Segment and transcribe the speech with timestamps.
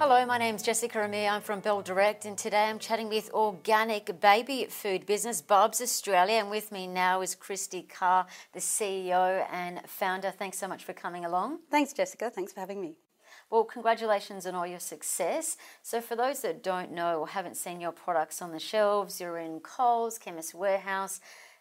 [0.00, 1.28] Hello, my name's Jessica Amir.
[1.28, 6.36] I'm from Bell Direct, and today I'm chatting with organic baby food business Bubs Australia.
[6.36, 10.30] And with me now is Kristy Carr, the CEO and founder.
[10.30, 11.58] Thanks so much for coming along.
[11.70, 12.30] Thanks, Jessica.
[12.30, 12.94] Thanks for having me.
[13.50, 15.58] Well, congratulations on all your success.
[15.82, 19.36] So, for those that don't know or haven't seen your products on the shelves, you're
[19.36, 21.20] in Coles, Chemist Warehouse,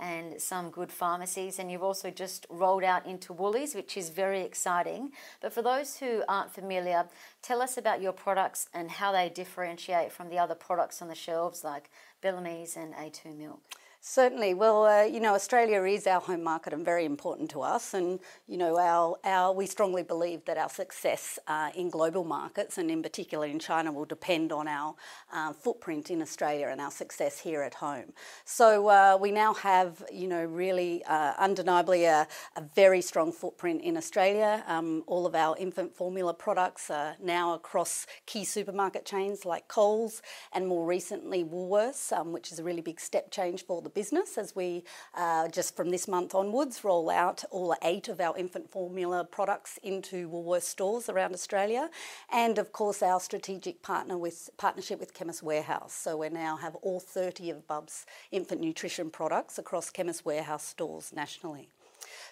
[0.00, 1.58] and some good pharmacies.
[1.58, 5.12] And you've also just rolled out into Woolies, which is very exciting.
[5.40, 7.06] But for those who aren't familiar,
[7.42, 11.14] tell us about your products and how they differentiate from the other products on the
[11.14, 11.90] shelves like
[12.22, 13.60] Bellamy's and A2 Milk.
[14.02, 14.54] Certainly.
[14.54, 17.92] Well, uh, you know, Australia is our home market and very important to us.
[17.92, 18.18] And,
[18.48, 22.90] you know, our, our, we strongly believe that our success uh, in global markets and
[22.90, 24.94] in particular in China will depend on our
[25.30, 28.14] uh, footprint in Australia and our success here at home.
[28.46, 32.26] So uh, we now have, you know, really uh, undeniably a,
[32.56, 34.64] a, very strong footprint in Australia.
[34.66, 40.22] Um, all of our infant formula products are now across key supermarket chains like Coles
[40.54, 44.00] and more recently Woolworths, um, which is a really big step change for the the
[44.00, 48.36] business as we uh, just from this month onwards roll out all eight of our
[48.36, 51.90] infant formula products into Woolworths stores around Australia,
[52.32, 55.92] and of course our strategic partner with partnership with Chemist Warehouse.
[55.92, 61.12] So we now have all 30 of Bub's infant nutrition products across Chemist Warehouse stores
[61.12, 61.68] nationally.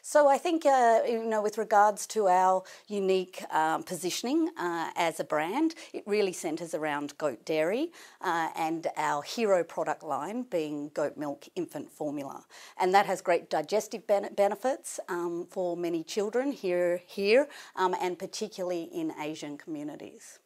[0.02, 5.20] So I think, uh, you know, with regards to our unique um, positioning uh, as
[5.20, 10.90] a brand, it really centres around goat dairy uh, and our hero product line being
[10.94, 12.44] goat milk infant formula.
[12.78, 18.18] And that has great digestive ben- benefits um, for many children here, here um, and
[18.18, 20.38] particularly in Asian communities.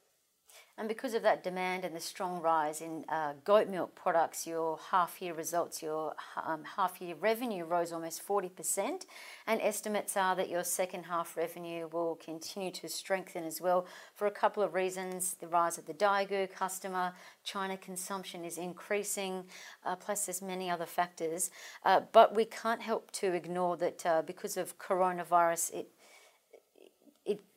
[0.82, 4.80] And because of that demand and the strong rise in uh, goat milk products, your
[4.90, 6.12] half year results, your
[6.44, 9.06] um, half year revenue rose almost 40%.
[9.46, 14.26] And estimates are that your second half revenue will continue to strengthen as well for
[14.26, 17.12] a couple of reasons the rise of the Daigou customer,
[17.44, 19.44] China consumption is increasing,
[19.86, 21.52] uh, plus there's many other factors.
[21.84, 25.88] Uh, but we can't help to ignore that uh, because of coronavirus, it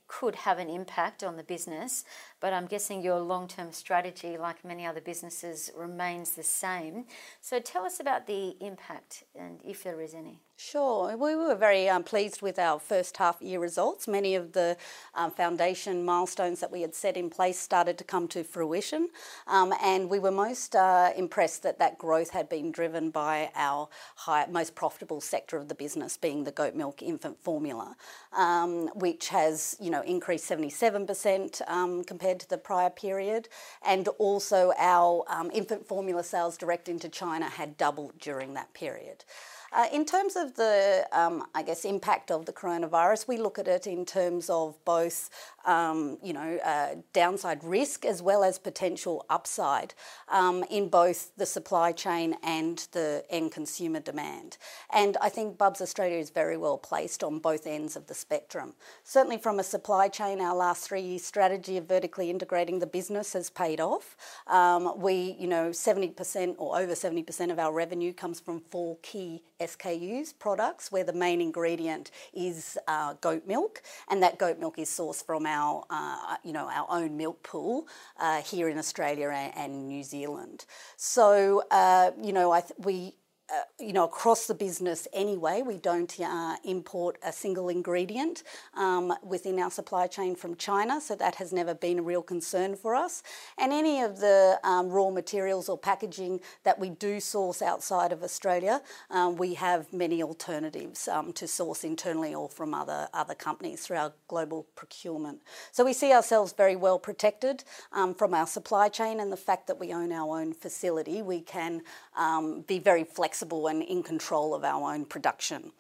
[0.08, 2.06] could have an impact on the business,
[2.40, 7.06] but I'm guessing your long term strategy, like many other businesses, remains the same.
[7.42, 10.42] So tell us about the impact and if there is any.
[10.58, 11.18] Sure.
[11.18, 14.08] We were very um, pleased with our first half year results.
[14.08, 14.78] Many of the
[15.14, 19.10] um, foundation milestones that we had set in place started to come to fruition,
[19.48, 23.90] um, and we were most uh, impressed that that growth had been driven by our
[24.16, 27.98] high, most profitable sector of the business, being the goat milk infant formula,
[28.32, 33.48] um, which has you know increased 77% um, compared to the prior period,
[33.86, 39.24] and also our um, infant formula sales direct into China had doubled during that period.
[39.72, 43.68] Uh, in terms of the, um, I guess, impact of the coronavirus, we look at
[43.68, 45.30] it in terms of both,
[45.66, 49.94] um, you know, uh, downside risk as well as potential upside
[50.30, 54.58] um, in both the supply chain and the end consumer demand.
[54.94, 58.74] And I think Bubs Australia is very well placed on both ends of the spectrum.
[59.04, 63.50] Certainly from a supply chain, our last three-year strategy of vertically integrating the business has
[63.50, 64.16] paid off.
[64.48, 69.42] Um, we, you know, 70% or over 70% of our revenue comes from four key
[69.66, 74.90] SKUs products where the main ingredient is uh, goat milk, and that goat milk is
[74.90, 77.88] sourced from our, uh, you know, our own milk pool
[78.20, 80.66] uh, here in Australia and, New Zealand.
[80.98, 83.16] So, uh, you know, I th- we
[83.56, 88.44] uh, you know, across the business anyway, we don't uh, import a single ingredient
[88.76, 92.76] um, within our supply chain from China, so that has never been a real concern
[92.76, 93.24] for us.
[93.58, 98.24] And any of the um, raw materials or packaging that we do source outside of
[98.24, 103.86] Australia, um, we have many alternatives um, to source internally or from other other companies
[103.86, 105.40] through our global procurement.
[105.72, 107.64] So we see ourselves very well protected
[107.94, 111.22] um, from our supply chain and the fact that we own our own facility.
[111.22, 111.82] We can
[112.18, 115.72] um, be very flexible and in control of our own production.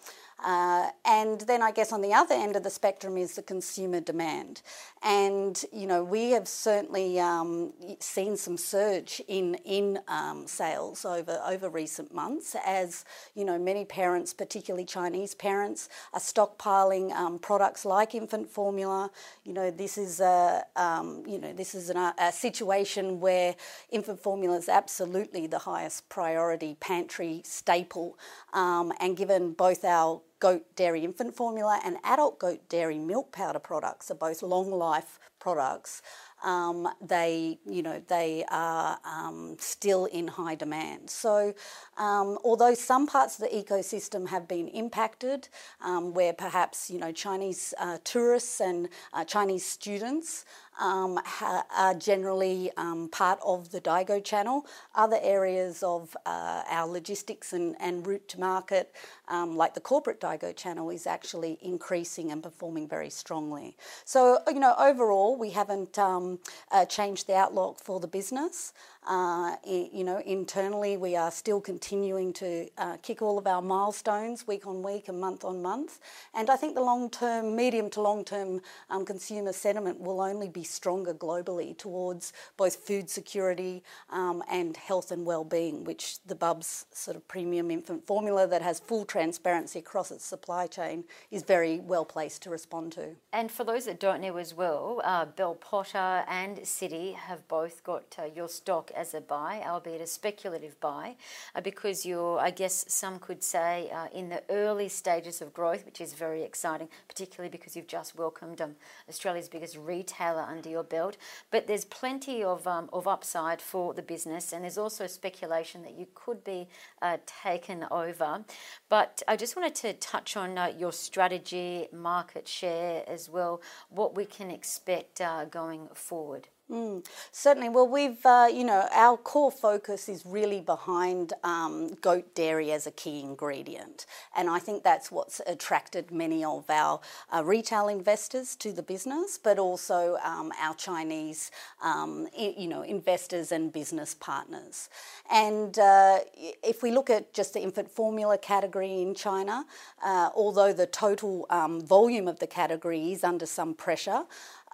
[0.44, 4.02] Uh, and then I guess on the other end of the spectrum is the consumer
[4.02, 4.62] demand.
[5.02, 11.42] And, you know, we have certainly um, seen some surge in, in um, sales over,
[11.48, 17.86] over recent months as, you know, many parents, particularly Chinese parents, are stockpiling um, products
[17.86, 19.12] like infant formula.
[19.46, 23.56] You know, this is a, um, you know, this is an, a situation where
[23.90, 28.18] infant formula is absolutely the highest priority pantry staple.
[28.54, 33.60] Um, and given both our goat dairy infant formula and adult goat dairy milk powder
[33.60, 36.02] products are both long life products.
[36.44, 41.10] um, they, you know, they are um, still in high demand.
[41.10, 41.54] So,
[41.98, 45.50] um, although some parts of the ecosystem have been impacted,
[45.82, 50.46] um, where perhaps you know Chinese uh, tourists and uh, Chinese students
[50.80, 54.66] um, ha- are generally um, part of the Daigou channel.
[54.94, 58.94] Other areas of uh, our logistics and, and route to market,
[59.28, 63.76] um, like the corporate Daigou channel, is actually increasing and performing very strongly.
[64.06, 66.40] So, you know, overall, we haven't um,
[66.72, 68.74] uh, changed the outlook for the business.
[69.08, 74.48] Uh, you know, internally, we are still continuing to uh, kick all of our milestones
[74.48, 76.00] week on week and month on month.
[76.34, 80.50] And I think the long term, medium to long term um, consumer sentiment will only
[80.50, 86.86] be stronger globally towards both food security um, and health and well-being, which the Bubs
[86.92, 91.80] sort of premium infant formula that has full transparency across its supply chain is very
[91.80, 93.16] well placed to respond to.
[93.32, 97.84] And for those that don't know as well, uh, Bell Potter and Citi have both
[97.84, 101.16] got uh, your stock as a buy, albeit a speculative buy,
[101.54, 105.86] uh, because you're, I guess some could say, uh, in the early stages of growth,
[105.86, 108.76] which is very exciting, particularly because you've just welcomed um,
[109.08, 111.18] Australia's biggest retailer under your belt.
[111.52, 115.98] But there's plenty of, um, of upside for the business, and there's also speculation that
[115.98, 116.68] you could be
[117.02, 118.44] uh, taken over.
[118.90, 124.16] But I just wanted to touch on uh, your strategy, market share as well, what
[124.16, 126.48] we can expect uh, going forward.
[126.72, 127.70] Mm, certainly.
[127.70, 132.88] Well, we've, uh, you know, our core focus is really behind um, goat dairy as
[132.88, 134.08] a key ingredient.
[134.36, 137.02] And I think that's what's attracted many of our
[137.32, 141.52] uh, retail investors to the business, but also um, our Chinese,
[141.84, 144.90] um, you know, investors and business partners.
[145.32, 146.22] And uh,
[146.64, 149.66] if we look at just the infant formula category in China,
[150.04, 154.24] uh, although the total um, volume of the category is under some pressure,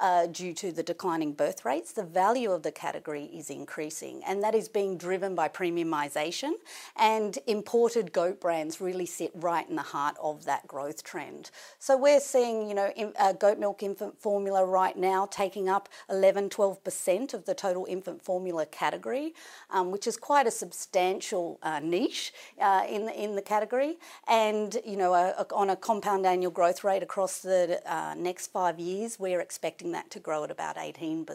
[0.01, 4.43] uh, due to the declining birth rates, the value of the category is increasing, and
[4.43, 6.53] that is being driven by premiumisation.
[6.97, 11.51] And imported goat brands really sit right in the heart of that growth trend.
[11.77, 15.87] So we're seeing, you know, in, uh, goat milk infant formula right now taking up
[16.09, 19.35] 11, 12% of the total infant formula category,
[19.69, 23.97] um, which is quite a substantial uh, niche uh, in the, in the category.
[24.27, 28.47] And you know, a, a, on a compound annual growth rate across the uh, next
[28.47, 31.25] five years, we're expecting that to grow at about 18%.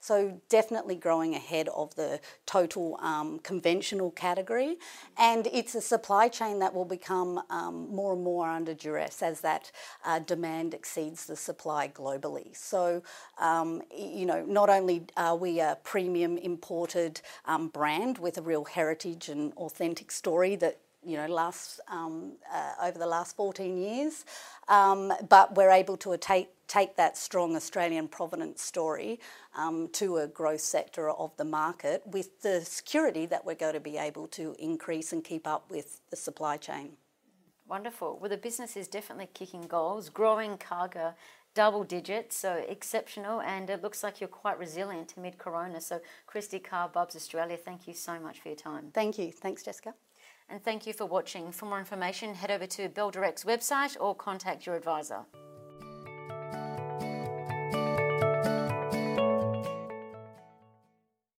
[0.00, 4.76] So definitely growing ahead of the total um, conventional category.
[5.18, 9.40] And it's a supply chain that will become um, more and more under duress as
[9.40, 9.70] that
[10.04, 12.56] uh, demand exceeds the supply globally.
[12.56, 13.02] So,
[13.38, 18.64] um, you know, not only are we a premium imported um, brand with a real
[18.64, 24.24] heritage and authentic story that you know, last um, uh, over the last 14 years.
[24.68, 29.20] Um, but we're able to take, take that strong Australian provenance story
[29.56, 33.80] um, to a growth sector of the market with the security that we're going to
[33.80, 36.92] be able to increase and keep up with the supply chain.
[37.68, 38.18] Wonderful.
[38.20, 41.14] Well, the business is definitely kicking goals, growing CAGR
[41.54, 45.82] double digits, so exceptional, and it looks like you're quite resilient amid Corona.
[45.82, 48.90] So, Kristy Carr, Bubs Australia, thank you so much for your time.
[48.94, 49.30] Thank you.
[49.30, 49.92] Thanks, Jessica
[50.52, 51.50] and thank you for watching.
[51.50, 55.24] For more information, head over to Bell Direct's website or contact your advisor.